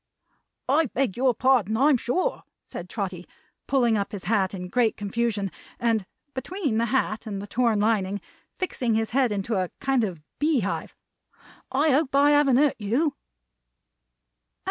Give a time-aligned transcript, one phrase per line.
[0.67, 3.27] "I beg your pardon, I'm sure!" said Trotty,
[3.67, 8.19] pulling up his hat in great confusion, and between the hat and the torn lining,
[8.57, 10.95] fixing his head into a kind of bee hive.
[11.71, 13.15] "I hope I haven't hurt you."